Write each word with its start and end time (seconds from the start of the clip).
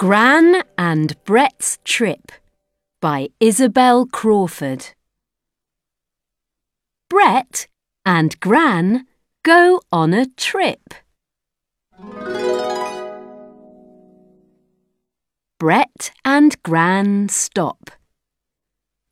Gran 0.00 0.62
and 0.78 1.14
Bret's 1.24 1.78
Trip 1.84 2.32
by 3.02 3.28
Isabel 3.38 4.06
Crawford. 4.06 4.94
Bret 7.10 7.66
and 8.06 8.40
Gran 8.40 9.06
go 9.42 9.82
on 9.92 10.14
a 10.14 10.24
trip. 10.24 10.94
Bret 15.58 16.12
and 16.24 16.62
Gran 16.62 17.28
stop. 17.28 17.90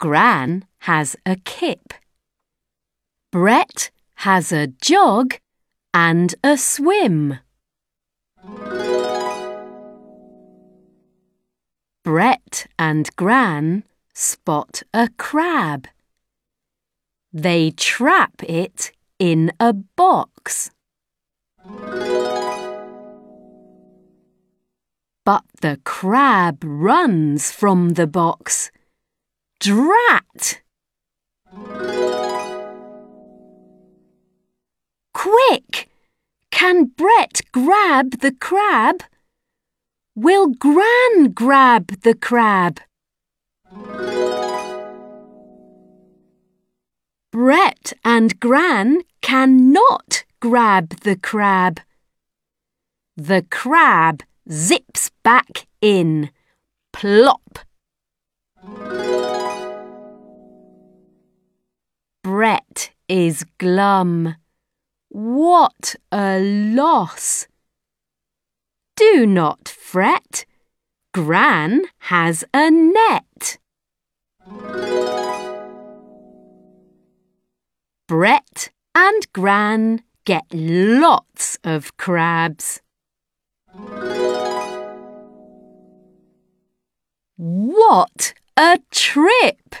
Gran 0.00 0.64
has 0.88 1.16
a 1.26 1.36
kip. 1.36 1.92
Bret 3.30 3.90
has 4.24 4.52
a 4.52 4.68
jog 4.68 5.34
and 5.92 6.34
a 6.42 6.56
swim. 6.56 7.40
And 12.90 13.14
Gran 13.16 13.84
spot 14.14 14.82
a 14.94 15.10
crab. 15.18 15.88
They 17.30 17.70
trap 17.70 18.42
it 18.42 18.92
in 19.18 19.52
a 19.60 19.74
box. 19.74 20.70
But 25.26 25.44
the 25.60 25.78
crab 25.84 26.64
runs 26.64 27.52
from 27.52 27.90
the 27.90 28.06
box. 28.06 28.70
Drat! 29.60 30.62
Quick! 35.12 35.90
Can 36.50 36.84
Bret 36.96 37.42
grab 37.52 38.20
the 38.20 38.32
crab? 38.32 39.02
Will 40.20 40.48
Gran 40.48 41.30
grab 41.32 42.02
the 42.02 42.12
crab? 42.12 42.80
Bret 47.30 47.92
and 48.04 48.40
Gran 48.40 49.02
cannot 49.22 50.24
grab 50.40 50.88
the 51.02 51.14
crab. 51.14 51.78
The 53.16 53.46
crab 53.48 54.24
zips 54.50 55.12
back 55.22 55.68
in. 55.80 56.30
Plop! 56.92 57.60
Bret 62.24 62.90
is 63.08 63.44
glum. 63.58 64.34
What 65.10 65.94
a 66.10 66.40
loss! 66.40 67.46
Do 68.98 69.26
not 69.26 69.68
fret. 69.68 70.44
Gran 71.14 71.82
has 72.10 72.44
a 72.52 72.68
net. 72.68 73.58
Bret 78.08 78.70
and 78.96 79.32
Gran 79.32 80.02
get 80.24 80.46
lots 80.52 81.58
of 81.62 81.96
crabs. 81.96 82.80
What 87.36 88.34
a 88.56 88.80
trip! 88.90 89.76